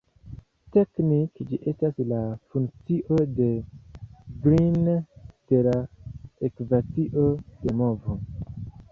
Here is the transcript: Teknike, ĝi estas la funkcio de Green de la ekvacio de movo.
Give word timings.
Teknike, 0.75 1.43
ĝi 1.49 1.57
estas 1.71 1.99
la 2.11 2.21
funkcio 2.53 3.17
de 3.39 3.49
Green 4.45 4.87
de 5.51 5.59
la 5.67 5.75
ekvacio 6.49 7.27
de 7.67 7.77
movo. 7.83 8.17